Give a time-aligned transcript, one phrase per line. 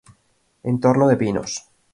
[0.71, 1.51] Entorno de pinos.